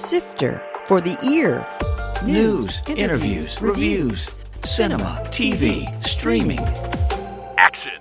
[0.00, 1.66] Sifter for the ear.
[2.24, 4.34] News, interviews, reviews,
[4.64, 6.58] cinema, TV, streaming.
[7.58, 8.00] Action.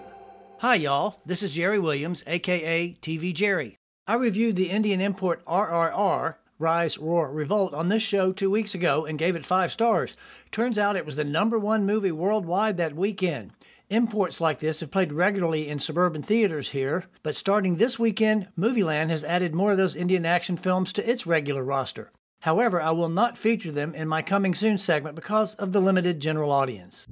[0.60, 1.20] Hi, y'all.
[1.26, 3.76] This is Jerry Williams, aka TV Jerry.
[4.08, 9.06] I reviewed the Indian import RRR, Rise, Roar, Revolt, on this show two weeks ago
[9.06, 10.16] and gave it five stars.
[10.54, 13.52] Turns out it was the number one movie worldwide that weekend.
[13.92, 19.10] Imports like this have played regularly in suburban theaters here, but starting this weekend, Movieland
[19.10, 22.12] has added more of those Indian action films to its regular roster.
[22.42, 26.20] However, I will not feature them in my coming soon segment because of the limited
[26.20, 27.08] general audience.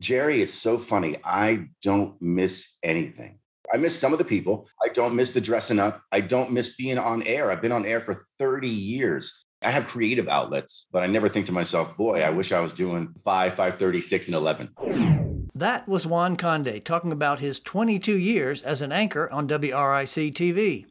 [0.00, 1.18] Jerry, it's so funny.
[1.24, 3.38] I don't miss anything.
[3.72, 4.68] I miss some of the people.
[4.84, 6.02] I don't miss the dressing up.
[6.10, 7.52] I don't miss being on air.
[7.52, 9.44] I've been on air for 30 years.
[9.62, 12.72] I have creative outlets, but I never think to myself, boy, I wish I was
[12.72, 15.31] doing 5, 536 and 11.
[15.54, 20.86] That was Juan Conde talking about his 22 years as an anchor on WRIC TV.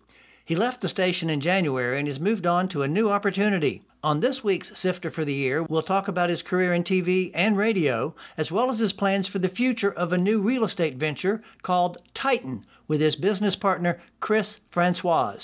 [0.45, 3.81] He left the station in January and has moved on to a new opportunity.
[4.03, 7.57] On this week's Sifter for the Ear, we'll talk about his career in TV and
[7.57, 11.41] radio, as well as his plans for the future of a new real estate venture
[11.63, 15.37] called Titan with his business partner Chris Francois.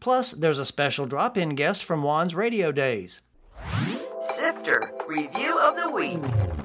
[0.00, 3.20] Plus, there's a special drop in guest from Juan's radio days.
[4.34, 6.63] Sifter Review of the Week.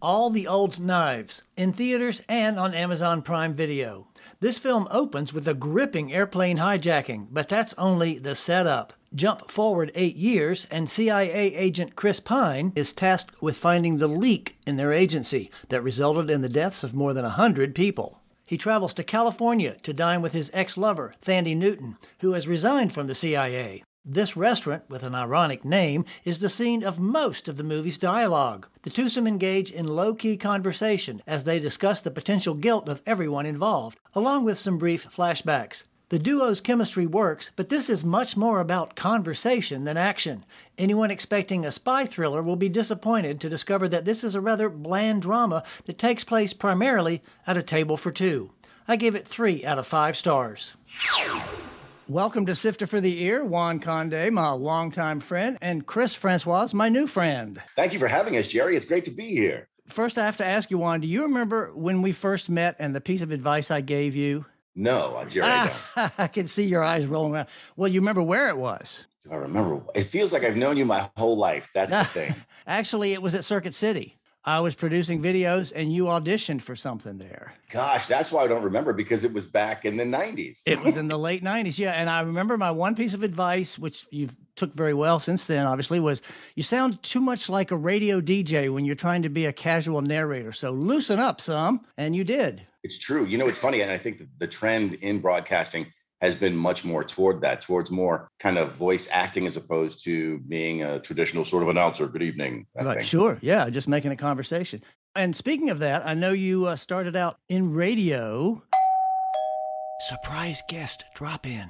[0.00, 4.06] All the Old Knives in theaters and on Amazon Prime Video.
[4.38, 8.92] This film opens with a gripping airplane hijacking, but that's only the setup.
[9.12, 14.56] Jump forward eight years, and CIA agent Chris Pine is tasked with finding the leak
[14.68, 18.20] in their agency that resulted in the deaths of more than a hundred people.
[18.46, 22.92] He travels to California to dine with his ex lover, Thandie Newton, who has resigned
[22.92, 23.82] from the CIA.
[24.10, 28.66] This restaurant, with an ironic name, is the scene of most of the movie's dialogue.
[28.80, 33.44] The twosome engage in low key conversation as they discuss the potential guilt of everyone
[33.44, 35.84] involved, along with some brief flashbacks.
[36.08, 40.46] The duo's chemistry works, but this is much more about conversation than action.
[40.78, 44.70] Anyone expecting a spy thriller will be disappointed to discover that this is a rather
[44.70, 48.52] bland drama that takes place primarily at a table for two.
[48.86, 50.72] I give it three out of five stars.
[52.08, 56.88] Welcome to Sifter for the Ear, Juan Conde, my longtime friend, and Chris Francois, my
[56.88, 57.60] new friend.
[57.76, 58.76] Thank you for having us, Jerry.
[58.76, 59.68] It's great to be here.
[59.88, 62.94] First, I have to ask you, Juan, do you remember when we first met and
[62.94, 64.46] the piece of advice I gave you?
[64.74, 65.66] No, Jerry, I
[65.96, 66.12] don't.
[66.18, 67.48] I can see your eyes rolling around.
[67.76, 69.04] Well, you remember where it was?
[69.30, 69.82] I remember.
[69.94, 71.68] It feels like I've known you my whole life.
[71.74, 72.34] That's the thing.
[72.66, 74.16] Actually, it was at Circuit City.
[74.44, 77.52] I was producing videos and you auditioned for something there.
[77.70, 80.62] Gosh, that's why I don't remember because it was back in the 90s.
[80.64, 81.90] it was in the late 90s, yeah.
[81.92, 85.66] And I remember my one piece of advice, which you took very well since then,
[85.66, 86.22] obviously, was
[86.54, 90.02] you sound too much like a radio DJ when you're trying to be a casual
[90.02, 90.52] narrator.
[90.52, 91.84] So loosen up some.
[91.96, 92.66] And you did.
[92.82, 93.26] It's true.
[93.26, 93.82] You know, it's funny.
[93.82, 95.86] And I think the trend in broadcasting
[96.20, 100.38] has been much more toward that, towards more kind of voice acting as opposed to
[100.40, 102.06] being a traditional sort of announcer.
[102.06, 102.66] Good evening.
[102.74, 103.04] Right, thing.
[103.04, 103.38] sure.
[103.40, 104.82] Yeah, just making a conversation.
[105.14, 108.62] And speaking of that, I know you uh, started out in radio.
[110.08, 111.68] Surprise guest drop in.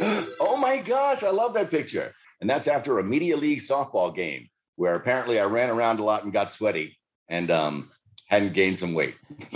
[0.40, 2.12] oh my gosh, I love that picture.
[2.40, 6.24] And that's after a media league softball game where apparently I ran around a lot
[6.24, 7.90] and got sweaty and um,
[8.26, 9.14] hadn't gained some weight.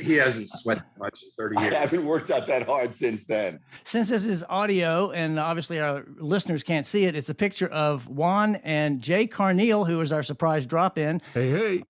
[0.00, 1.74] he hasn't sweated much in 30 years.
[1.74, 3.60] I haven't worked out that hard since then.
[3.84, 8.08] Since this is audio and obviously our listeners can't see it, it's a picture of
[8.08, 11.22] Juan and Jay Carneal, who is our surprise drop in.
[11.34, 11.82] Hey, hey.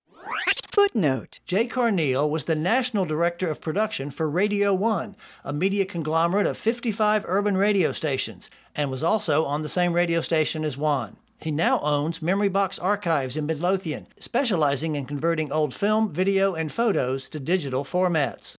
[0.72, 6.46] Footnote Jay Carneal was the national director of production for Radio One, a media conglomerate
[6.46, 11.16] of 55 urban radio stations, and was also on the same radio station as Juan.
[11.42, 16.70] He now owns Memory Box Archives in Midlothian, specializing in converting old film, video, and
[16.70, 18.56] photos to digital formats.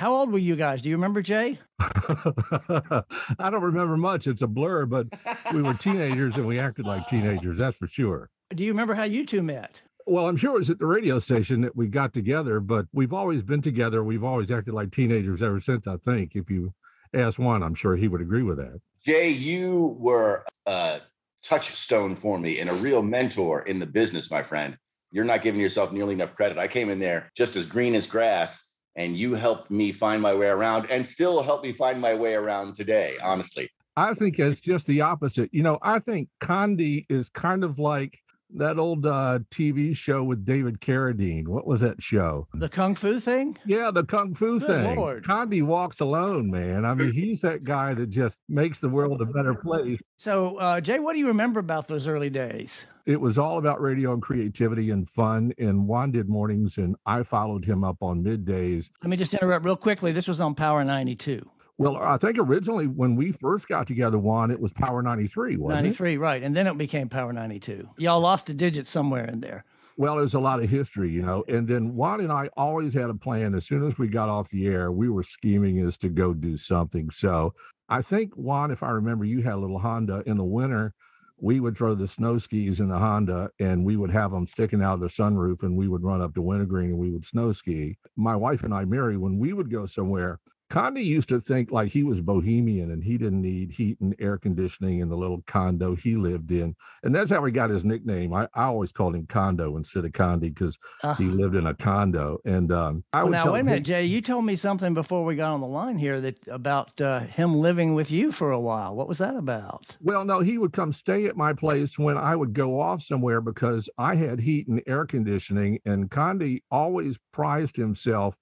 [0.00, 0.82] How old were you guys?
[0.82, 1.60] Do you remember, Jay?
[1.78, 3.04] I
[3.38, 4.26] don't remember much.
[4.26, 5.06] It's a blur, but
[5.52, 8.28] we were teenagers and we acted like teenagers, that's for sure.
[8.52, 9.80] Do you remember how you two met?
[10.04, 13.12] Well, I'm sure it was at the radio station that we got together, but we've
[13.12, 14.02] always been together.
[14.02, 16.34] We've always acted like teenagers ever since, I think.
[16.34, 16.74] If you
[17.14, 18.80] ask Juan, I'm sure he would agree with that.
[19.06, 20.98] Jay, you were uh,
[21.44, 24.76] touchstone for me and a real mentor in the business, my friend.
[25.12, 26.58] You're not giving yourself nearly enough credit.
[26.58, 28.60] I came in there just as green as grass,
[28.96, 32.34] and you helped me find my way around and still help me find my way
[32.34, 33.70] around today, honestly.
[33.96, 35.50] I think it's just the opposite.
[35.52, 38.18] You know, I think Conde is kind of like
[38.54, 41.48] that old uh, TV show with David Carradine.
[41.48, 42.46] What was that show?
[42.54, 43.58] The Kung Fu thing?
[43.66, 44.96] Yeah, the Kung Fu Good thing.
[44.96, 45.24] Lord.
[45.24, 46.84] Conde walks alone, man.
[46.84, 50.00] I mean, he's that guy that just makes the world a better place.
[50.16, 52.86] So, uh, Jay, what do you remember about those early days?
[53.06, 55.52] It was all about radio and creativity and fun.
[55.58, 58.88] And Juan did mornings, and I followed him up on middays.
[59.02, 60.12] Let me just interrupt real quickly.
[60.12, 61.46] This was on Power 92.
[61.76, 65.82] Well, I think originally when we first got together, Juan, it was Power 93, wasn't
[65.82, 66.42] 93, right.
[66.42, 67.88] And then it became Power 92.
[67.98, 69.64] Y'all lost a digit somewhere in there.
[69.96, 71.44] Well, there's a lot of history, you know.
[71.48, 73.54] And then Juan and I always had a plan.
[73.54, 76.56] As soon as we got off the air, we were scheming as to go do
[76.56, 77.10] something.
[77.10, 77.54] So
[77.88, 80.94] I think, Juan, if I remember, you had a little Honda in the winter.
[81.40, 84.82] We would throw the snow skis in the Honda and we would have them sticking
[84.82, 87.50] out of the sunroof and we would run up to Wintergreen and we would snow
[87.50, 87.98] ski.
[88.16, 90.38] My wife and I, Mary, when we would go somewhere,
[90.70, 94.38] Condi used to think like he was bohemian and he didn't need heat and air
[94.38, 96.74] conditioning in the little condo he lived in.
[97.02, 98.32] And that's how he got his nickname.
[98.32, 101.74] I, I always called him Condo instead of Condi because uh, he lived in a
[101.74, 102.38] condo.
[102.44, 104.04] And um, I well, would now, wait a minute, Jay.
[104.04, 107.54] You told me something before we got on the line here that about uh, him
[107.54, 108.94] living with you for a while.
[108.94, 109.96] What was that about?
[110.00, 113.40] Well, no, he would come stay at my place when I would go off somewhere
[113.40, 115.78] because I had heat and air conditioning.
[115.84, 118.36] And Condi always prized himself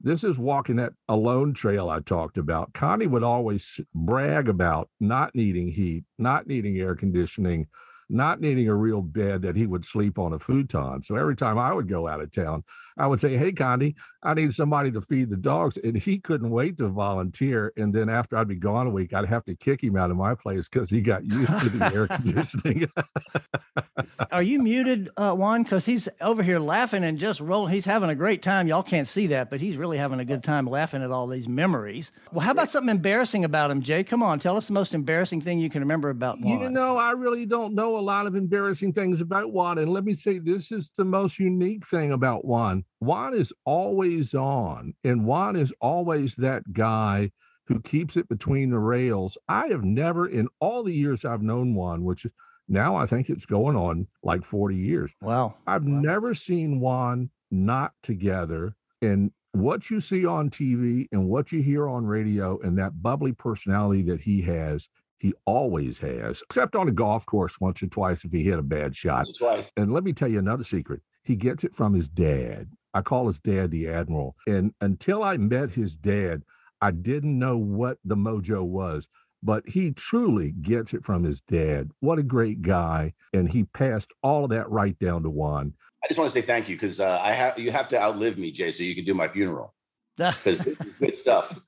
[0.00, 2.72] this is walking that alone trail I talked about.
[2.74, 7.66] Connie would always brag about not needing heat, not needing air conditioning,
[8.08, 11.02] not needing a real bed that he would sleep on a futon.
[11.02, 12.62] So every time I would go out of town,
[12.98, 15.76] I would say, Hey, Connie, I need somebody to feed the dogs.
[15.78, 17.72] And he couldn't wait to volunteer.
[17.76, 20.16] And then after I'd be gone a week, I'd have to kick him out of
[20.16, 22.88] my place because he got used to the air conditioning.
[24.30, 25.62] Are you muted, uh, Juan?
[25.62, 27.72] Because he's over here laughing and just rolling.
[27.72, 28.66] He's having a great time.
[28.66, 31.48] Y'all can't see that, but he's really having a good time laughing at all these
[31.48, 32.12] memories.
[32.32, 34.04] Well, how about something embarrassing about him, Jay?
[34.04, 36.60] Come on, tell us the most embarrassing thing you can remember about Juan.
[36.60, 39.78] You know, I really don't know a lot of embarrassing things about Juan.
[39.78, 42.84] And let me say, this is the most unique thing about Juan.
[43.00, 47.30] Juan is always on, and Juan is always that guy
[47.66, 49.36] who keeps it between the rails.
[49.48, 52.24] I have never, in all the years I've known Juan, which
[52.68, 55.12] now I think it's going on like 40 years.
[55.20, 55.54] Wow.
[55.66, 56.00] I've wow.
[56.00, 58.74] never seen Juan not together.
[59.02, 63.32] And what you see on TV and what you hear on radio and that bubbly
[63.32, 68.24] personality that he has he always has, except on a golf course once or twice
[68.24, 69.26] if he hit a bad shot.
[69.38, 69.72] Twice.
[69.76, 71.00] And let me tell you another secret.
[71.22, 72.68] He gets it from his dad.
[72.94, 74.36] I call his dad the Admiral.
[74.46, 76.42] And until I met his dad,
[76.80, 79.08] I didn't know what the mojo was,
[79.46, 81.90] but he truly gets it from his dad.
[82.00, 83.14] What a great guy.
[83.32, 85.72] And he passed all of that right down to Juan.
[86.04, 88.36] I just want to say thank you because uh, I have you have to outlive
[88.36, 89.72] me, Jay, so you can do my funeral.
[90.18, 90.62] Because
[90.98, 91.58] good stuff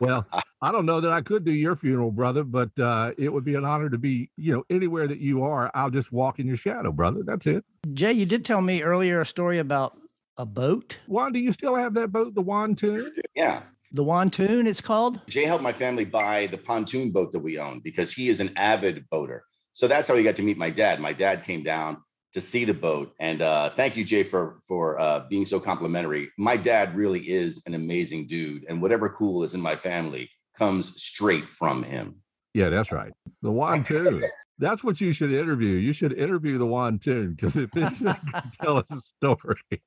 [0.00, 0.26] well,
[0.60, 3.54] I don't know that I could do your funeral, brother, but uh, it would be
[3.54, 5.70] an honor to be, you know, anywhere that you are.
[5.74, 7.22] I'll just walk in your shadow, brother.
[7.24, 7.64] That's it.
[7.92, 9.98] Jay, you did tell me earlier a story about
[10.36, 10.98] a boat.
[11.06, 13.10] Juan, do you still have that boat, the Wantoon?
[13.34, 13.62] Yeah.
[13.92, 15.20] The Wantoon, it's called?
[15.28, 18.52] Jay helped my family buy the pontoon boat that we own because he is an
[18.56, 19.44] avid boater.
[19.72, 21.00] So that's how he got to meet my dad.
[21.00, 21.98] My dad came down
[22.32, 23.12] to see the boat.
[23.20, 26.30] And uh, thank you, Jay, for for uh, being so complimentary.
[26.38, 31.00] My dad really is an amazing dude, and whatever cool is in my family comes
[31.00, 32.16] straight from him.
[32.54, 33.12] Yeah, that's right.
[33.42, 34.22] The Wantoon.
[34.58, 35.76] That's what you should interview.
[35.76, 37.94] You should interview the Wantoon because it can
[38.62, 39.82] tell a story.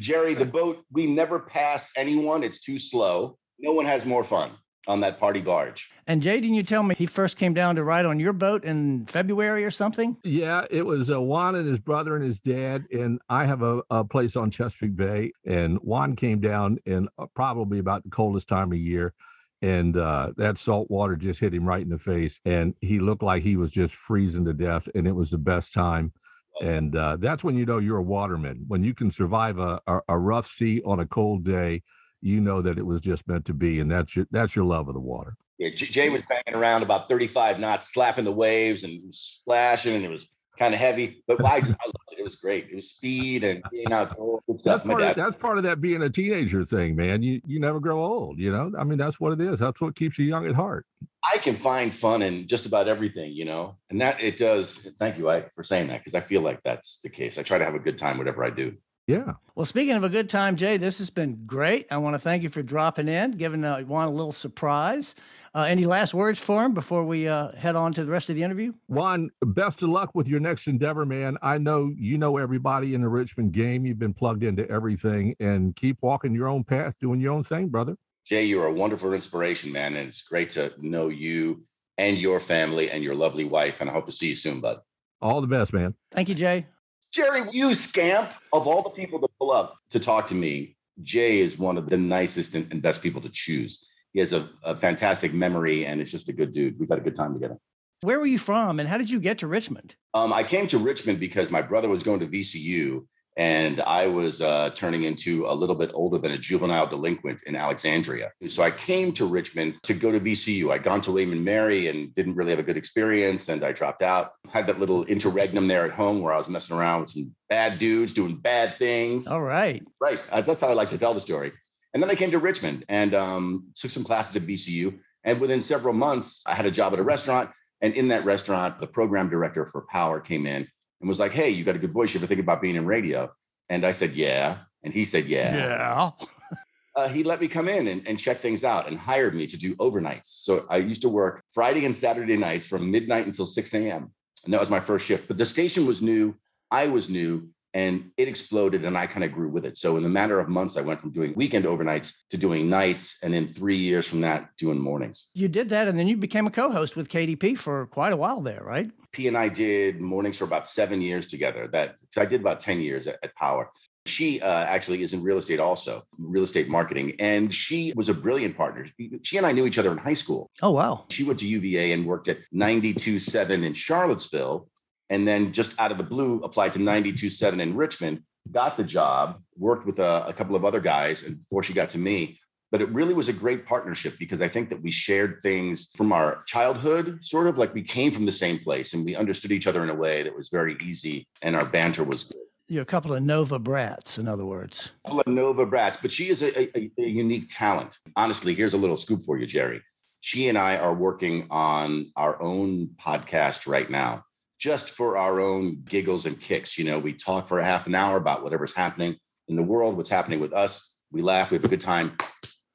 [0.00, 2.42] Jerry, the boat, we never pass anyone.
[2.42, 3.38] It's too slow.
[3.58, 4.50] No one has more fun
[4.88, 5.90] on that party barge.
[6.06, 8.64] And Jay, didn't you tell me he first came down to ride on your boat
[8.64, 10.16] in February or something?
[10.24, 12.86] Yeah, it was uh, Juan and his brother and his dad.
[12.92, 15.32] And I have a, a place on Chesapeake Bay.
[15.46, 19.14] And Juan came down in uh, probably about the coldest time of year.
[19.62, 22.40] And uh, that salt water just hit him right in the face.
[22.44, 24.88] And he looked like he was just freezing to death.
[24.94, 26.12] And it was the best time.
[26.60, 30.00] And uh, that's when you know you're a waterman, when you can survive a, a,
[30.08, 31.82] a rough sea on a cold day
[32.22, 34.88] you know that it was just meant to be, and that's your that's your love
[34.88, 35.36] of the water.
[35.58, 40.10] Yeah, Jay was banging around about 35 knots, slapping the waves and splashing, and it
[40.10, 41.22] was kind of heavy.
[41.26, 41.72] But I, I loved
[42.12, 42.18] it.
[42.18, 42.68] It was great.
[42.70, 44.84] It was speed and being outdoors and stuff.
[44.84, 47.22] That's part, of, that's part of that being a teenager thing, man.
[47.22, 48.38] You you never grow old.
[48.38, 49.60] You know, I mean, that's what it is.
[49.60, 50.86] That's what keeps you young at heart.
[51.32, 54.92] I can find fun in just about everything, you know, and that it does.
[54.98, 57.38] Thank you, Ike, for saying that because I feel like that's the case.
[57.38, 58.76] I try to have a good time whatever I do.
[59.06, 59.32] Yeah.
[59.56, 61.86] Well, speaking of a good time, Jay, this has been great.
[61.90, 65.14] I want to thank you for dropping in, giving uh, Juan a little surprise.
[65.54, 68.36] Uh, any last words for him before we uh, head on to the rest of
[68.36, 68.72] the interview?
[68.86, 71.36] Juan, best of luck with your next endeavor, man.
[71.42, 73.84] I know you know everybody in the Richmond game.
[73.84, 77.68] You've been plugged into everything and keep walking your own path, doing your own thing,
[77.68, 77.96] brother.
[78.24, 79.94] Jay, you're a wonderful inspiration, man.
[79.96, 81.60] And it's great to know you
[81.98, 83.82] and your family and your lovely wife.
[83.82, 84.80] And I hope to see you soon, bud.
[85.20, 85.94] All the best, man.
[86.12, 86.66] Thank you, Jay.
[87.12, 88.30] Jerry, you scamp.
[88.54, 91.90] Of all the people to pull up to talk to me, Jay is one of
[91.90, 93.84] the nicest and, best people to choose.
[94.12, 96.78] He has a, a fantastic memory and it's just a good dude.
[96.78, 97.56] We've had a good time together.
[98.02, 99.94] Where were you from and how did you get to Richmond?
[100.14, 103.04] Um, I came to Richmond because my brother was going to VCU
[103.36, 107.56] and I was uh, turning into a little bit older than a juvenile delinquent in
[107.56, 108.30] Alexandria.
[108.48, 110.70] So I came to Richmond to go to VCU.
[110.70, 114.02] I'd gone to and Mary and didn't really have a good experience, and I dropped
[114.02, 114.32] out.
[114.50, 117.78] Had that little interregnum there at home where I was messing around with some bad
[117.78, 119.26] dudes doing bad things.
[119.26, 120.18] All right, right.
[120.30, 121.52] That's how I like to tell the story.
[121.94, 124.98] And then I came to Richmond and um, took some classes at VCU.
[125.24, 127.50] And within several months, I had a job at a restaurant.
[127.80, 130.66] And in that restaurant, the program director for Power came in
[131.00, 132.14] and was like, Hey, you got a good voice.
[132.14, 133.30] You ever think about being in radio?
[133.68, 134.58] And I said, Yeah.
[134.82, 135.56] And he said, Yeah.
[135.56, 136.10] Yeah.
[136.96, 139.56] uh, he let me come in and, and check things out and hired me to
[139.56, 140.26] do overnights.
[140.26, 144.10] So I used to work Friday and Saturday nights from midnight until 6 a.m.
[144.44, 145.28] And that was my first shift.
[145.28, 146.34] But the station was new.
[146.70, 149.78] I was new and it exploded and I kind of grew with it.
[149.78, 153.18] So in the matter of months, I went from doing weekend overnights to doing nights,
[153.22, 155.28] and in three years from that, doing mornings.
[155.34, 158.40] You did that, and then you became a co-host with KDP for quite a while
[158.40, 158.90] there, right?
[159.12, 161.68] P and I did mornings for about seven years together.
[161.68, 163.70] That I did about ten years at, at Power.
[164.06, 167.14] She uh, actually is in real estate also, real estate marketing.
[167.20, 168.86] And she was a brilliant partner.
[169.22, 170.50] She and I knew each other in high school.
[170.60, 171.04] Oh, wow.
[171.10, 174.66] She went to UVA and worked at 92.7 in Charlottesville
[175.12, 179.42] and then just out of the blue applied to 92.7 in Richmond, got the job,
[179.58, 182.38] worked with a, a, couple of other guys and before she got to me.
[182.70, 186.14] But it really was a great partnership because I think that we shared things from
[186.14, 189.66] our childhood, sort of like we came from the same place and we understood each
[189.66, 192.40] other in a way that was very easy and our banter was good.
[192.68, 194.92] You're a couple of Nova brats, in other words.
[195.04, 197.98] A couple of Nova brats, but she is a, a, a unique talent.
[198.16, 199.82] Honestly, here's a little scoop for you, Jerry.
[200.22, 204.24] She and I are working on our own podcast right now
[204.62, 206.78] just for our own giggles and kicks.
[206.78, 209.16] You know, we talk for a half an hour about whatever's happening
[209.48, 210.94] in the world, what's happening with us.
[211.10, 212.16] We laugh, we have a good time,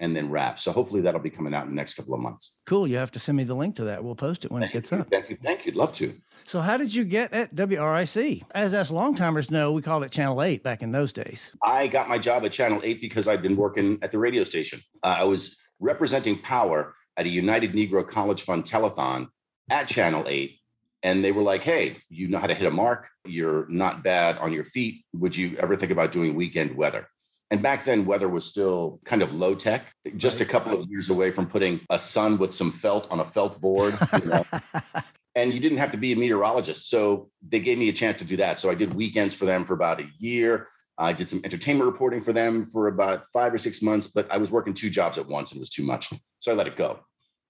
[0.02, 0.60] and then wrap.
[0.60, 2.60] So hopefully that'll be coming out in the next couple of months.
[2.66, 2.90] Cool.
[2.90, 4.04] You have to send me the link to that.
[4.04, 5.10] We'll post it when thank it gets you, up.
[5.10, 5.38] Thank you.
[5.42, 5.72] Thank you.
[5.72, 6.14] Love to.
[6.46, 8.44] So, how did you get at WRIC?
[8.52, 11.52] As us longtimers know, we called it Channel 8 back in those days.
[11.64, 14.82] I got my job at Channel 8 because I'd been working at the radio station.
[15.04, 19.30] Uh, I was representing Power at a United Negro College Fund telethon
[19.70, 20.58] at Channel 8
[21.08, 23.08] and they were like, "Hey, you know how to hit a mark.
[23.26, 25.06] You're not bad on your feet.
[25.14, 27.08] Would you ever think about doing weekend weather?"
[27.50, 31.10] And back then, weather was still kind of low tech, just a couple of years
[31.10, 33.98] away from putting a sun with some felt on a felt board.
[34.22, 34.46] You know?
[35.36, 36.90] and you didn't have to be a meteorologist.
[36.90, 38.60] So they gave me a chance to do that.
[38.60, 40.68] So I did weekends for them for about a year.
[40.98, 44.38] I did some entertainment reporting for them for about five or six months, but I
[44.38, 46.12] was working two jobs at once and it was too much.
[46.40, 47.00] So I let it go.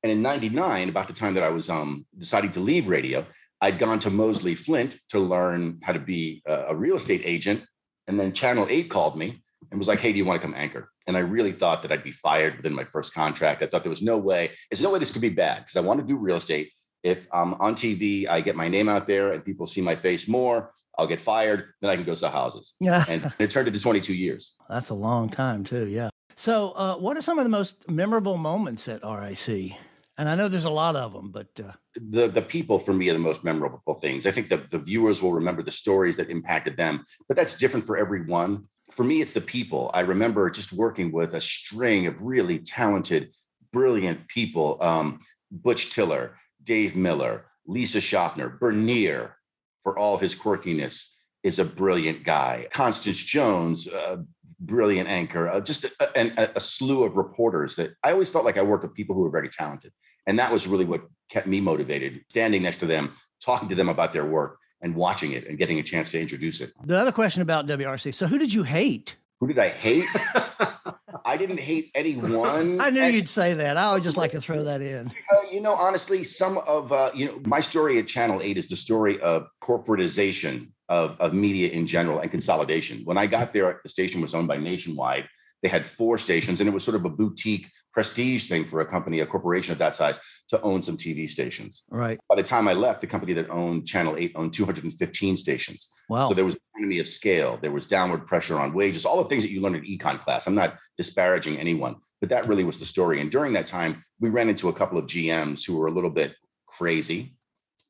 [0.04, 3.26] And in 99, about the time that I was um, deciding to leave radio,
[3.62, 7.64] I'd gone to Moseley Flint to learn how to be a, a real estate agent.
[8.08, 10.56] And then Channel 8 called me and was like, hey, do you want to come
[10.56, 10.90] anchor?
[11.08, 13.62] And I really thought that I'd be fired within my first contract.
[13.62, 15.82] I thought there was no way, there's no way this could be bad because I
[15.82, 16.72] want to do real estate.
[17.04, 20.28] If I'm on TV, I get my name out there and people see my face
[20.28, 22.76] more, I'll get fired, then I can go sell houses.
[22.80, 23.06] Yeah.
[23.10, 24.54] and it turned into 22 years.
[24.70, 25.88] That's a long time, too.
[25.88, 26.10] Yeah.
[26.36, 29.74] So, uh, what are some of the most memorable moments at RIC?
[30.18, 31.74] And I know there's a lot of them, but uh...
[31.96, 34.26] the the people for me are the most memorable things.
[34.26, 37.86] I think the the viewers will remember the stories that impacted them, but that's different
[37.86, 38.68] for everyone.
[38.92, 39.92] For me, it's the people.
[39.94, 43.36] I remember just working with a string of really talented,
[43.72, 45.20] brilliant people: um,
[45.52, 49.36] Butch Tiller, Dave Miller, Lisa Schaffner, Bernier,
[49.84, 52.68] for all his quirkiness, is a brilliant guy.
[52.72, 54.18] Constance Jones, uh,
[54.60, 58.58] brilliant anchor, uh, just a, a, a, slew of reporters that I always felt like
[58.58, 59.92] I worked with people who were very talented.
[60.26, 63.90] And that was really what kept me motivated, standing next to them, talking to them
[63.90, 66.72] about their work and watching it and getting a chance to introduce it.
[66.84, 68.14] The other question about WRC.
[68.14, 69.16] So who did you hate?
[69.40, 70.06] Who did I hate?
[71.26, 72.80] I didn't hate anyone.
[72.80, 73.78] I knew you'd say that.
[73.78, 75.08] I would just like to throw that in.
[75.08, 78.68] Uh, you know, honestly, some of uh, you know my story at Channel Eight is
[78.68, 83.02] the story of corporatization of, of media in general and consolidation.
[83.04, 85.28] When I got there, the station was owned by Nationwide.
[85.64, 88.86] They had four stations, and it was sort of a boutique prestige thing for a
[88.86, 91.84] company, a corporation of that size, to own some TV stations.
[91.90, 92.20] Right.
[92.30, 95.90] By the time I left, the company that owned Channel 8 owned 215 stations.
[96.10, 96.28] Wow.
[96.28, 97.58] So there was economy of scale.
[97.60, 100.46] There was downward pressure on wages, all the things that you learn in econ class.
[100.46, 103.20] I'm not disparaging anyone, but that really was the story.
[103.20, 106.12] And during that time, we ran into a couple of GMs who were a little
[106.12, 106.36] bit
[106.68, 107.36] crazy.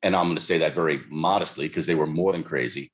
[0.04, 2.92] And I'm going to say that very modestly because they were more than crazy.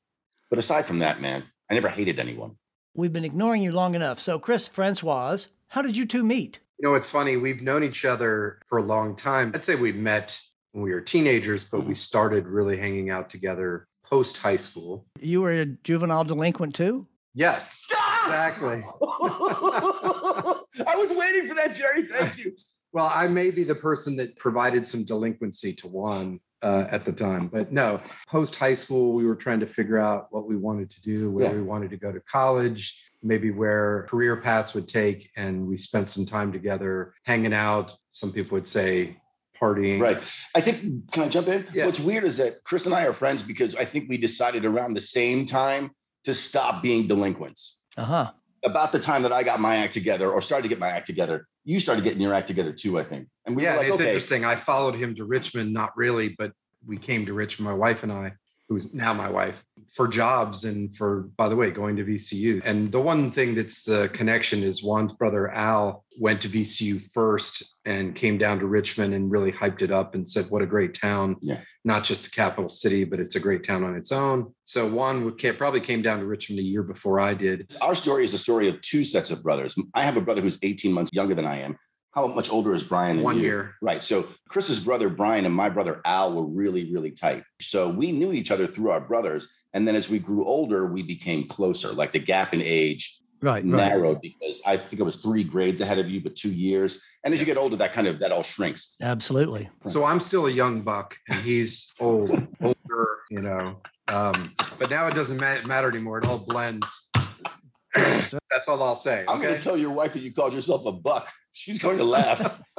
[0.50, 2.56] But aside from that, man, I never hated anyone.
[2.96, 4.20] We've been ignoring you long enough.
[4.20, 5.38] So, Chris Francois,
[5.70, 6.60] how did you two meet?
[6.80, 7.38] You know, it's funny.
[7.38, 9.52] We've known each other for a long time.
[9.56, 10.40] I'd say we met
[10.72, 15.06] when we were teenagers, but we started really hanging out together post high school.
[15.20, 17.08] You were a juvenile delinquent too?
[17.34, 17.88] Yes,
[18.26, 18.84] exactly.
[19.02, 22.06] I was waiting for that, Jerry.
[22.06, 22.56] Thank you.
[22.94, 27.12] Well, I may be the person that provided some delinquency to Juan uh, at the
[27.12, 28.00] time, but no.
[28.28, 31.46] Post high school, we were trying to figure out what we wanted to do, where
[31.46, 31.54] Yeah.
[31.54, 36.08] we wanted to go to college, maybe where career paths would take, and we spent
[36.08, 37.94] some time together hanging out.
[38.12, 39.18] Some people would say
[39.60, 40.00] partying.
[40.00, 40.18] Right.
[40.56, 41.66] I think, can I jump in?
[41.74, 41.86] Yeah.
[41.88, 44.94] What's weird is that Chris and I are friends because I think we decided around
[44.94, 45.92] the same time
[46.26, 47.84] to stop being delinquents.
[47.98, 48.32] Uh huh.
[48.64, 51.08] About the time that I got my act together or started to get my act
[51.08, 53.28] together, you started getting your act together too, I think.
[53.46, 54.46] And we yeah, were like, it's okay, interesting.
[54.46, 56.52] I followed him to Richmond, not really, but
[56.86, 58.34] we came to Richmond, my wife and I,
[58.68, 62.62] who's now my wife, for jobs and for, by the way, going to VCU.
[62.64, 67.78] And the one thing that's the connection is Juan's brother Al went to VCU first
[67.86, 70.94] and came down to Richmond and really hyped it up and said, what a great
[70.94, 71.38] town.
[71.42, 71.60] Yeah.
[71.84, 74.54] Not just the capital city, but it's a great town on its own.
[74.64, 77.76] So Juan would, probably came down to Richmond a year before I did.
[77.82, 79.76] our story is the story of two sets of brothers.
[79.94, 81.78] I have a brother who's 18 months younger than I am.
[82.14, 83.18] How much older is Brian?
[83.18, 83.42] than One you?
[83.44, 83.76] year.
[83.82, 84.04] Right.
[84.04, 87.44] So Chris's brother Brian and my brother Al were really, really tight.
[87.60, 89.50] So we knew each other through our brothers.
[89.74, 91.92] And then as we grew older, we became closer.
[91.92, 93.56] Like the gap in age Right.
[93.56, 93.66] Right.
[93.66, 97.02] narrowed because I think it was three grades ahead of you, but two years.
[97.26, 98.96] And as you get older, that kind of that all shrinks.
[99.02, 99.70] Absolutely.
[99.88, 102.30] So I'm still a young buck and he's old,
[102.62, 103.82] older, you know.
[104.08, 106.20] Um, but now it doesn't matter anymore.
[106.20, 107.10] It all blends.
[108.54, 109.26] That's all I'll say.
[109.28, 111.28] I'm going to tell your wife that you called yourself a buck.
[111.54, 112.62] She's going to laugh.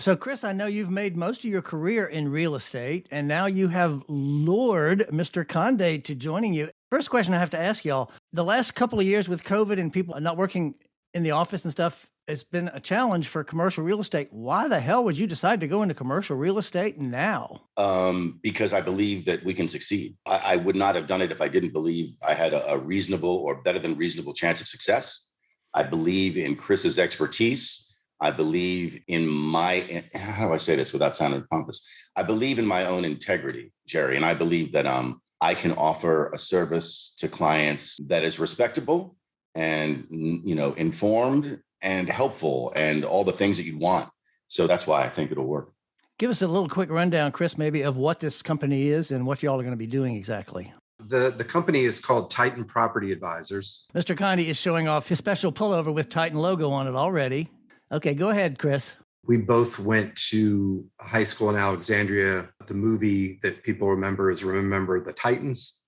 [0.00, 3.46] So, Chris, I know you've made most of your career in real estate, and now
[3.46, 5.46] you have lured Mr.
[5.46, 6.70] Conde to joining you.
[6.92, 9.92] First question I have to ask y'all the last couple of years with COVID and
[9.92, 10.76] people not working
[11.14, 14.28] in the office and stuff, it's been a challenge for commercial real estate.
[14.30, 17.62] Why the hell would you decide to go into commercial real estate now?
[17.78, 20.16] um, because I believe that we can succeed.
[20.26, 22.78] I, I would not have done it if I didn't believe I had a, a
[22.78, 25.28] reasonable or better than reasonable chance of success.
[25.74, 27.84] I believe in Chris's expertise.
[28.20, 31.88] I believe in my how do I say this without sounding pompous?
[32.16, 36.30] I believe in my own integrity, Jerry, and I believe that um, I can offer
[36.30, 39.16] a service to clients that is respectable
[39.54, 44.08] and you know informed and helpful and all the things that you want.
[44.48, 45.72] So that's why I think it'll work.
[46.18, 49.42] Give us a little quick rundown, Chris, maybe of what this company is and what
[49.42, 50.72] y'all are going to be doing exactly.
[51.06, 53.86] The the company is called Titan Property Advisors.
[53.94, 54.16] Mr.
[54.16, 57.48] Conde is showing off his special pullover with Titan logo on it already.
[57.92, 58.94] Okay, go ahead, Chris.
[59.24, 62.48] We both went to high school in Alexandria.
[62.66, 65.84] The movie that people remember is Remember the Titans.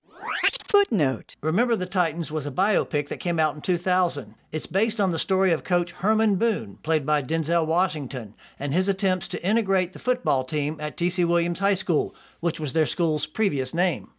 [0.71, 1.35] Footnote.
[1.43, 4.35] Remember the Titans was a biopic that came out in 2000.
[4.53, 8.87] It's based on the story of Coach Herman Boone, played by Denzel Washington, and his
[8.87, 11.25] attempts to integrate the football team at T.C.
[11.25, 14.11] Williams High School, which was their school's previous name.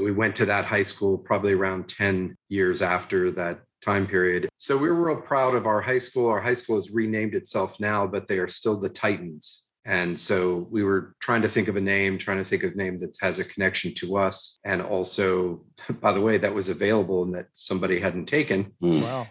[0.00, 4.48] We went to that high school probably around 10 years after that time period.
[4.58, 6.28] So we were real proud of our high school.
[6.28, 9.63] Our high school has renamed itself now, but they are still the Titans.
[9.86, 12.76] And so we were trying to think of a name, trying to think of a
[12.76, 14.58] name that has a connection to us.
[14.64, 15.64] And also,
[16.00, 18.72] by the way, that was available and that somebody hadn't taken.
[18.80, 19.02] Hmm.
[19.02, 19.26] Wow.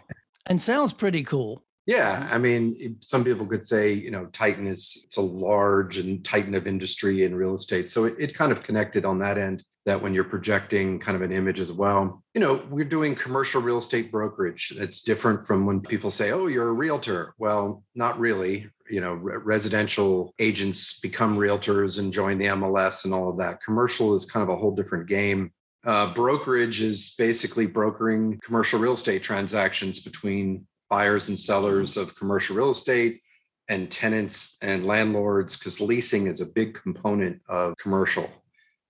[0.46, 1.64] And sounds pretty cool.
[1.86, 6.24] Yeah, I mean, some people could say, you know, Titan is it's a large and
[6.24, 7.90] titan of industry in real estate.
[7.90, 9.62] So it, it kind of connected on that end.
[9.86, 13.60] That when you're projecting kind of an image as well, you know, we're doing commercial
[13.60, 14.72] real estate brokerage.
[14.78, 18.68] That's different from when people say, "Oh, you're a realtor." Well, not really.
[18.90, 23.62] You know, re- residential agents become realtors and join the MLS and all of that.
[23.62, 25.52] Commercial is kind of a whole different game.
[25.84, 32.56] Uh, brokerage is basically brokering commercial real estate transactions between buyers and sellers of commercial
[32.56, 33.20] real estate
[33.68, 38.30] and tenants and landlords because leasing is a big component of commercial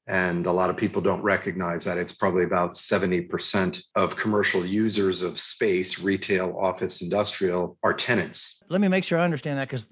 [0.07, 5.23] and a lot of people don't recognize that it's probably about 70% of commercial users
[5.23, 9.89] of space retail office industrial are tenants Let me make sure I understand that because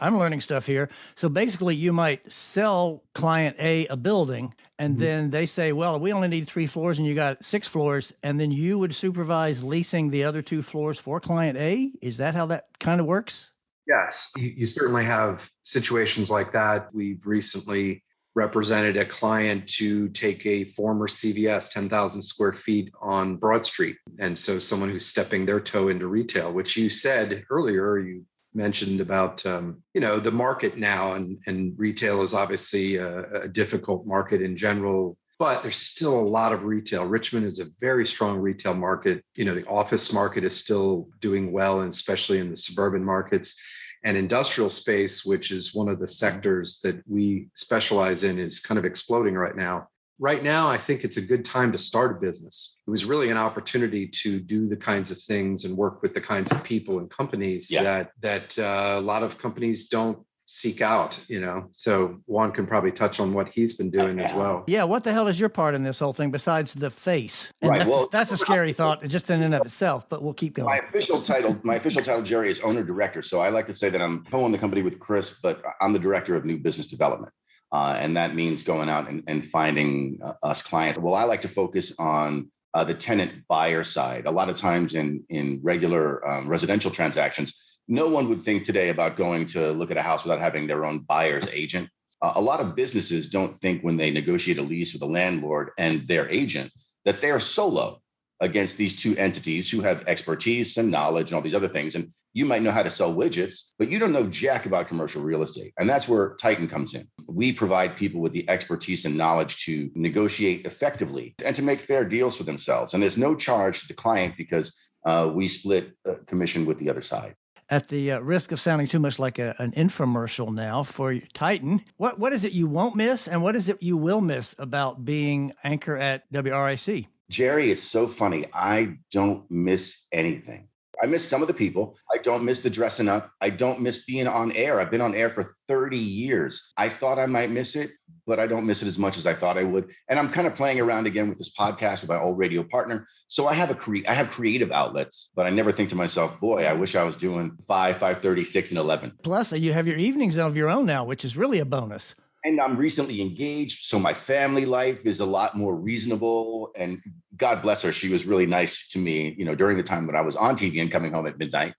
[0.00, 0.88] I'm learning stuff here.
[1.14, 4.98] So basically, you might sell client A a building, and Mhm.
[4.98, 8.38] then they say, "Well, we only need three floors, and you got six floors," and
[8.38, 11.92] then you would supervise leasing the other two floors for client A.
[12.02, 13.52] Is that how that kind of works?
[13.86, 16.94] Yes, you, you certainly have situations like that.
[16.94, 23.66] We've recently represented a client to take a former CVS 10,000 square feet on Broad
[23.66, 23.96] Street.
[24.18, 29.00] And so someone who's stepping their toe into retail, which you said earlier, you mentioned
[29.00, 34.06] about um, you know the market now and and retail is obviously a, a difficult
[34.06, 37.06] market in general but there's still a lot of retail.
[37.06, 39.24] Richmond is a very strong retail market.
[39.36, 43.58] You know the office market is still doing well and especially in the suburban markets
[44.04, 48.78] and industrial space which is one of the sectors that we specialize in is kind
[48.78, 49.86] of exploding right now
[50.18, 52.78] right now I think it's a good time to start a business.
[52.86, 56.20] It was really an opportunity to do the kinds of things and work with the
[56.20, 57.82] kinds of people and companies Yeah.
[57.82, 60.18] that that uh, a lot of companies don't
[60.50, 61.18] seek out.
[61.28, 64.64] You know, so Juan can probably touch on what he's been doing as well.
[64.66, 67.52] Yeah, what the hell is your part in this whole thing besides the face?
[67.62, 70.34] And Right, that's, well- that's a scary thought just in and of itself, but we'll
[70.34, 70.66] keep going.
[70.66, 73.22] My official title, my official title, Jerry, is owner director.
[73.22, 75.98] So I like to say that I'm co-own the company with Chris, but I'm the
[75.98, 77.32] director of new business development.
[77.72, 80.98] Uh, and that means going out and, and finding uh, us clients.
[80.98, 84.26] Well, I like to focus on uh, the tenant buyer side.
[84.26, 88.88] A lot of times in in regular um, residential transactions, no one would think today
[88.90, 91.90] about going to look at a house without having their own buyer's agent.
[92.22, 95.70] Uh, a lot of businesses don't think when they negotiate a lease with a landlord
[95.76, 96.70] and their agent
[97.04, 98.00] that they are solo
[98.42, 101.96] against these two entities who have expertise and knowledge and all these other things.
[101.96, 105.22] And you might know how to sell widgets, but you don't know jack about commercial
[105.22, 105.74] real estate.
[105.78, 107.06] And that's where Titan comes in.
[107.28, 112.04] We provide people with the expertise and knowledge to negotiate effectively and to make fair
[112.04, 112.94] deals for themselves.
[112.94, 114.74] And there's no charge to the client because
[115.04, 117.34] uh, we split uh, commission with the other side.
[117.70, 121.84] At the uh, risk of sounding too much like a, an infomercial now for Titan,
[121.98, 125.04] what, what is it you won't miss and what is it you will miss about
[125.04, 127.06] being anchor at WRIC?
[127.30, 128.46] Jerry, it's so funny.
[128.52, 130.66] I don't miss anything.
[131.02, 131.96] I miss some of the people.
[132.12, 133.30] I don't miss the dressing up.
[133.40, 134.80] I don't miss being on air.
[134.80, 136.72] I've been on air for 30 years.
[136.76, 137.90] I thought I might miss it,
[138.26, 139.90] but I don't miss it as much as I thought I would.
[140.08, 143.06] And I'm kind of playing around again with this podcast with my old radio partner.
[143.28, 146.38] So I have a cre- I have creative outlets, but I never think to myself,
[146.40, 149.12] boy, I wish I was doing 5, 5:30, 6 and 11.
[149.22, 152.14] Plus, you have your evenings of your own now, which is really a bonus.
[152.44, 156.70] And I'm recently engaged, so my family life is a lot more reasonable.
[156.76, 157.00] And
[157.36, 159.34] God bless her, she was really nice to me.
[159.36, 161.74] You know, during the time when I was on TV and coming home at midnight,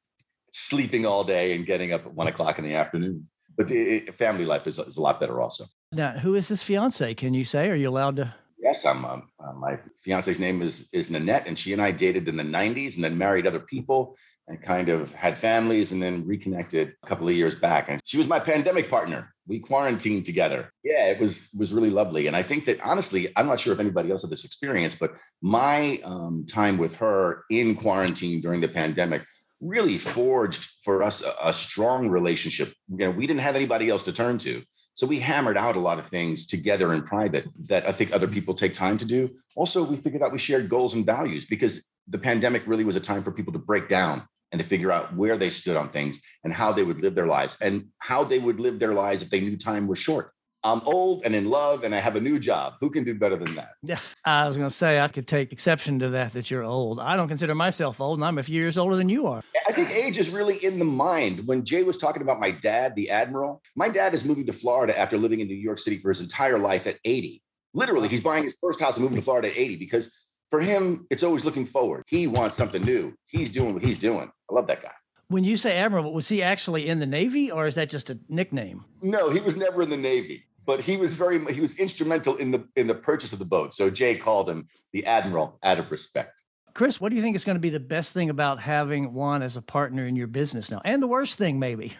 [0.51, 3.27] sleeping all day and getting up at one o'clock in the afternoon.
[3.57, 5.65] But the family life is, is a lot better also.
[5.91, 7.13] Now, who is this fiance?
[7.15, 7.69] Can you say?
[7.69, 8.33] Are you allowed to?
[8.61, 9.03] Yes, I'm.
[9.05, 12.43] Um, uh, my fiance's name is is Nanette, and she and I dated in the
[12.43, 14.15] '90s, and then married other people,
[14.47, 17.89] and kind of had families, and then reconnected a couple of years back.
[17.89, 19.33] And she was my pandemic partner.
[19.47, 20.71] We quarantined together.
[20.83, 22.27] Yeah, it was was really lovely.
[22.27, 25.17] And I think that honestly, I'm not sure if anybody else had this experience, but
[25.41, 29.23] my um, time with her in quarantine during the pandemic
[29.61, 32.73] really forged for us a, a strong relationship.
[32.89, 34.63] You know, we didn't have anybody else to turn to.
[34.95, 38.25] So we hammered out a lot of things together in private that I think other
[38.25, 38.33] mm-hmm.
[38.33, 39.29] people take time to do.
[39.55, 42.99] Also, we figured out we shared goals and values because the pandemic really was a
[42.99, 46.19] time for people to break down and to figure out where they stood on things
[46.43, 49.29] and how they would live their lives and how they would live their lives if
[49.29, 50.31] they knew time was short.
[50.63, 52.75] I'm old and in love and I have a new job.
[52.79, 53.71] Who can do better than that?
[53.81, 56.33] Yeah, I was going to say I could take exception to that.
[56.33, 56.99] That you're old.
[56.99, 59.41] I don't consider myself old, and I'm a few years older than you are.
[59.67, 61.47] I think age is really in the mind.
[61.47, 64.97] When Jay was talking about my dad, the admiral, my dad is moving to Florida
[64.97, 67.41] after living in New York City for his entire life at 80.
[67.73, 70.13] Literally, he's buying his first house and moving to Florida at 80 because
[70.51, 72.03] for him, it's always looking forward.
[72.07, 73.13] He wants something new.
[73.27, 74.29] He's doing what he's doing.
[74.49, 74.91] I love that guy.
[75.29, 78.19] When you say admiral, was he actually in the Navy, or is that just a
[78.27, 78.83] nickname?
[79.01, 82.49] No, he was never in the Navy, but he was very he was instrumental in
[82.49, 83.75] the in the purchase of the boat.
[83.75, 86.41] So Jay called him the admiral out of respect.
[86.73, 89.41] Chris, what do you think is going to be the best thing about having Juan
[89.41, 90.79] as a partner in your business now?
[90.85, 91.91] And the worst thing, maybe,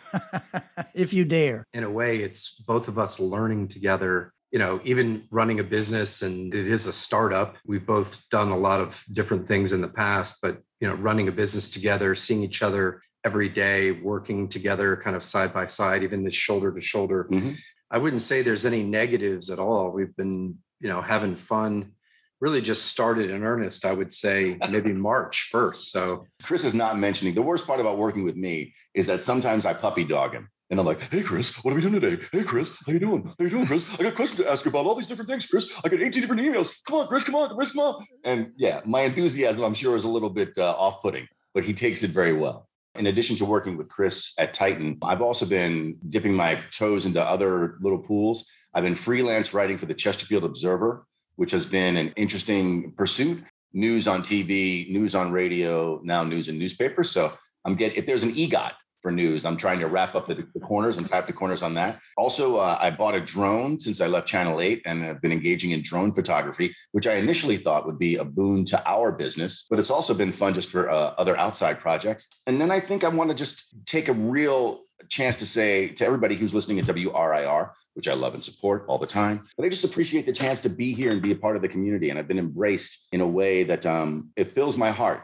[0.93, 1.65] if you dare.
[1.73, 6.21] in a way it's both of us learning together you know even running a business
[6.21, 9.87] and it is a startup we've both done a lot of different things in the
[10.03, 14.95] past but you know running a business together seeing each other every day working together
[15.03, 17.55] kind of side by side even this shoulder to shoulder Mhm.
[17.91, 21.91] I wouldn't say there's any negatives at all we've been you know having fun
[22.39, 26.97] really just started in earnest i would say maybe march 1st so Chris is not
[26.97, 30.49] mentioning the worst part about working with me is that sometimes I puppy dog him.
[30.69, 32.23] And I'm like, hey, Chris, what are we doing today?
[32.31, 33.27] Hey, Chris, how you doing?
[33.27, 33.85] How you doing, Chris?
[33.99, 35.65] I got questions to ask you about all these different things, Chris.
[35.83, 36.69] I got 18 different emails.
[36.87, 38.05] Come on, Chris, come on, Chris, come on.
[38.23, 41.73] And yeah, my enthusiasm, I'm sure, is a little bit uh, off putting, but he
[41.73, 42.69] takes it very well.
[42.95, 47.23] In addition to working with Chris at Titan, I've also been dipping my toes into
[47.23, 48.45] other little pools.
[48.73, 53.43] I've been freelance writing for the Chesterfield Observer, which has been an interesting pursuit.
[53.73, 57.09] News on TV, news on radio, now news in newspapers.
[57.09, 57.31] So
[57.63, 60.59] I'm getting, if there's an EGOT for news, I'm trying to wrap up the, the
[60.59, 61.99] corners and tap the corners on that.
[62.17, 65.71] Also, uh, I bought a drone since I left Channel 8 and have been engaging
[65.71, 69.79] in drone photography, which I initially thought would be a boon to our business, but
[69.79, 72.41] it's also been fun just for uh, other outside projects.
[72.47, 76.05] And then I think I want to just take a real chance to say to
[76.05, 79.69] everybody who's listening at WRIR, which I love and support all the time, but I
[79.69, 82.09] just appreciate the chance to be here and be a part of the community.
[82.09, 85.23] And I've been embraced in a way that um, it fills my heart.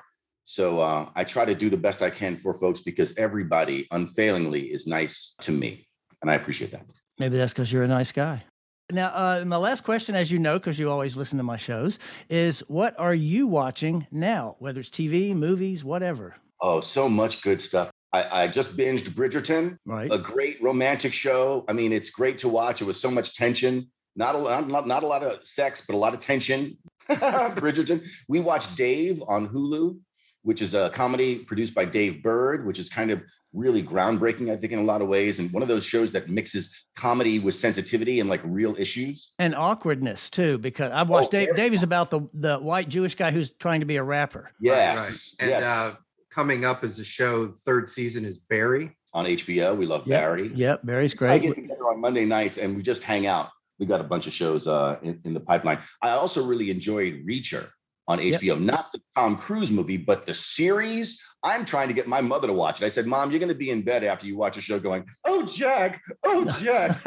[0.49, 4.61] So uh, I try to do the best I can for folks because everybody unfailingly
[4.71, 5.85] is nice to me.
[6.21, 6.85] And I appreciate that.
[7.19, 8.45] Maybe that's because you're a nice guy.
[8.89, 11.99] Now, uh, my last question, as you know, because you always listen to my shows,
[12.29, 14.55] is what are you watching now?
[14.59, 16.37] Whether it's TV, movies, whatever.
[16.61, 17.91] Oh, so much good stuff.
[18.13, 20.09] I, I just binged Bridgerton, Right.
[20.13, 21.65] a great romantic show.
[21.67, 22.81] I mean, it's great to watch.
[22.81, 23.91] It was so much tension.
[24.15, 26.77] Not a lot, not, not a lot of sex, but a lot of tension.
[27.09, 28.07] Bridgerton.
[28.29, 29.99] We watched Dave on Hulu,
[30.47, 34.55] which is a comedy produced by Dave Burd, which is kind of really groundbreaking, I
[34.55, 35.39] think, in a lot of ways.
[35.39, 39.31] And one of those shows that mixes comedy with sensitivity and like real issues.
[39.39, 41.55] And awkwardness too, because I've watched Oh, Dave.
[41.57, 44.51] Dave is about the the white Jewish guy who's trying to be a rapper.
[44.61, 45.35] Yes.
[45.41, 45.43] Right.
[45.43, 45.63] And yes.
[45.65, 45.95] uh,
[46.31, 48.95] coming up as a show, third season is Barry.
[49.13, 49.75] on HBO.
[49.75, 50.21] We love Yep.
[50.21, 50.51] Barry.
[50.55, 51.31] Yep, Barry's great.
[51.31, 53.49] I get together on Monday nights and we just hang out.
[53.79, 55.79] We got a bunch of shows uh, in, in the pipeline.
[56.01, 57.67] I also really enjoyed Reacher
[58.07, 58.41] on Yep.
[58.41, 61.21] HBO, not the Tom Cruise movie, but the series.
[61.43, 62.85] I'm trying to get my mother to watch it.
[62.85, 65.05] I said, Mom, you're going to be in bed after you watch a show going,
[65.25, 66.99] Oh, Jack, oh, Jack.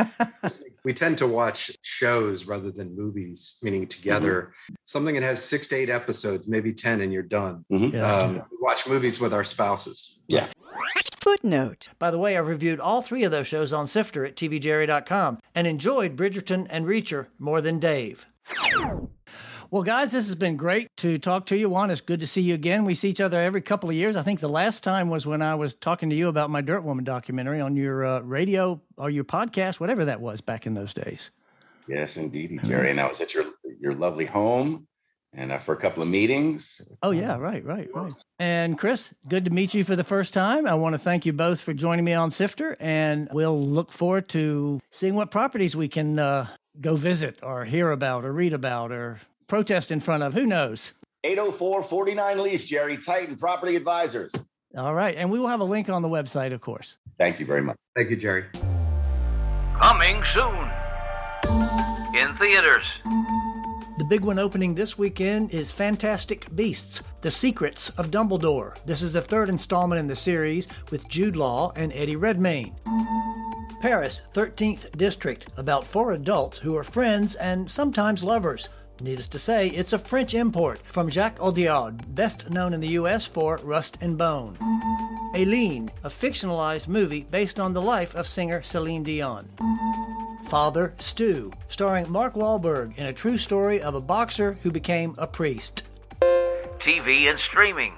[0.85, 4.53] We tend to watch shows rather than movies, meaning together.
[4.85, 7.65] Something that has six to eight episodes, maybe 10, and you're done.
[7.69, 8.01] Yeah.
[8.07, 10.23] Um, we watch movies with our spouses.
[10.29, 10.47] Yeah.
[11.21, 15.39] Footnote By the way, I've reviewed all three of those shows on Sifter at tvjerry.com
[15.55, 18.25] and enjoyed Bridgerton and Reacher more than Dave.
[19.73, 21.71] Well, guys, this has been great to talk to you.
[21.71, 22.85] Juan, it's good to see you again.
[22.85, 24.17] We see each other every couple of years.
[24.17, 26.81] I think the last time was when I was talking to you about my Dirt
[26.81, 30.93] Woman documentary on your uh, radio or your podcast, whatever that was back in those
[30.93, 31.31] days.
[31.87, 32.91] yes, indeed, Jerry.
[32.91, 33.45] And I was at your,
[33.81, 34.89] your lovely home
[35.35, 36.83] and uh, for a couple of meetings.
[37.05, 38.13] Oh, yeah, right, right, right.
[38.41, 40.67] And Chris, good to meet you for the first time.
[40.67, 44.29] I want to thank you both for joining me on Sifter, and we'll look forward
[44.31, 46.49] to seeing what properties we can uh,
[46.81, 50.33] go visit or hear about or read about or protest in front of.
[50.33, 50.93] Who knows?
[51.25, 54.33] 804 49 lease, Jerry, Titan Property Advisors.
[54.77, 55.17] All right.
[55.17, 56.97] And we will have a link on the website, of course.
[57.19, 57.77] Thank you very much.
[57.95, 58.45] Thank you, Jerry.
[59.79, 60.71] Coming soon.
[62.15, 62.87] In theaters.
[63.99, 68.75] The big one opening this weekend is Fantastic Beasts The Secrets of Dumbledore.
[68.87, 72.75] This is the third installment in the series with Jude Law and Eddie Redmayne.
[73.83, 78.69] Paris, 13th District, about four adults who are friends and sometimes lovers.
[79.01, 83.27] Needless to say, it's a French import from Jacques Audiard, best known in the US
[83.27, 84.59] for Rust and Bone.
[85.35, 89.49] Aline, a fictionalized movie based on the life of singer Celine Dion.
[90.49, 95.27] Father Stu, starring Mark Wahlberg in a true story of a boxer who became a
[95.27, 95.85] priest.
[96.79, 97.95] TV and streaming.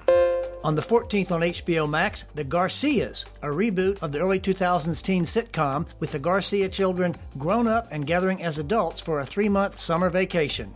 [0.63, 5.25] On the 14th on HBO Max, The Garcias, a reboot of the early 2000s teen
[5.25, 9.77] sitcom with the Garcia children grown up and gathering as adults for a three month
[9.77, 10.73] summer vacation.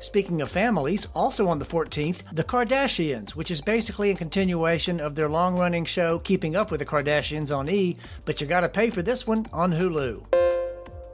[0.00, 5.14] Speaking of families, also on the 14th, The Kardashians, which is basically a continuation of
[5.14, 8.90] their long running show Keeping Up with the Kardashians on E, but you gotta pay
[8.90, 10.51] for this one on Hulu.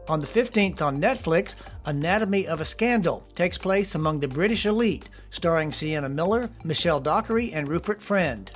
[0.08, 5.10] On the 15th on Netflix, Anatomy of a Scandal takes place among the British elite,
[5.28, 8.50] starring Sienna Miller, Michelle Dockery, and Rupert Friend.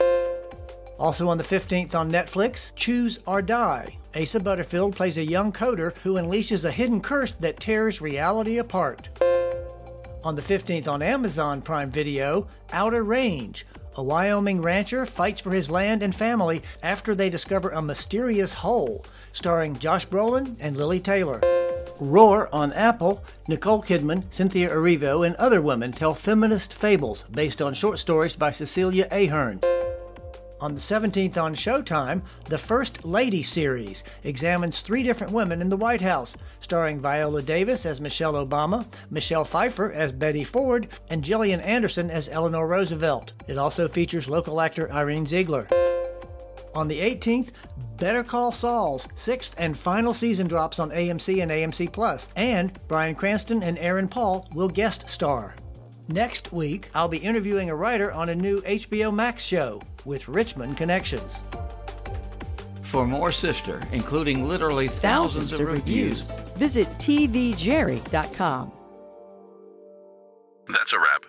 [0.98, 3.98] Also on the 15th on Netflix, Choose or Die.
[4.14, 9.10] Asa Butterfield plays a young coder who unleashes a hidden curse that tears reality apart.
[10.24, 13.66] On the 15th on Amazon Prime Video, Outer Range.
[13.94, 19.04] A Wyoming rancher fights for his land and family after they discover a mysterious hole,
[19.32, 21.40] starring Josh Brolin and Lili Taylor.
[22.00, 27.74] Roar on Apple, Nicole Kidman, Cynthia Erivo, and other women tell feminist fables based on
[27.74, 29.60] short stories by Cecilia Ahern.
[30.62, 35.76] On the 17th on Showtime, the First Lady series examines three different women in the
[35.76, 41.60] White House, starring Viola Davis as Michelle Obama, Michelle Pfeiffer as Betty Ford, and Gillian
[41.62, 43.32] Anderson as Eleanor Roosevelt.
[43.48, 45.66] It also features local actor Irene Ziegler.
[46.76, 47.50] On the 18th,
[47.96, 53.16] Better Call Saul's sixth and final season drops on AMC and AMC Plus, and Bryan
[53.16, 55.56] Cranston and Aaron Paul will guest star.
[56.08, 60.76] Next week, I'll be interviewing a writer on a new HBO Max show with Richmond
[60.76, 61.42] Connections.
[62.82, 68.72] For more Sifter, including literally thousands, thousands of reviews Visit tvjerry.com.
[70.68, 71.24] That's a wrap.